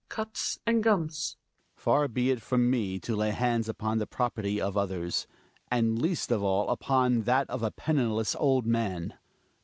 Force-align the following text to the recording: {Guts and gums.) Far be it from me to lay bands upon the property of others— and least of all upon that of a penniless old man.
{Guts 0.09 0.57
and 0.65 0.81
gums.) 0.81 1.37
Far 1.75 2.07
be 2.07 2.31
it 2.31 2.41
from 2.41 2.71
me 2.71 2.97
to 3.01 3.15
lay 3.15 3.29
bands 3.29 3.69
upon 3.69 3.99
the 3.99 4.07
property 4.07 4.59
of 4.59 4.75
others— 4.75 5.27
and 5.71 6.01
least 6.01 6.31
of 6.31 6.41
all 6.41 6.69
upon 6.71 7.21
that 7.25 7.47
of 7.51 7.61
a 7.61 7.69
penniless 7.69 8.35
old 8.35 8.65
man. 8.65 9.13